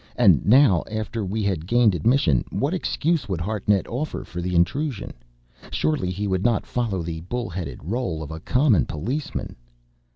[0.15, 5.13] And now, after we had gained admission, what excuse would Hartnett offer for the intrusion?
[5.69, 9.55] Surely he would not follow the bull headed rôle of a common policeman!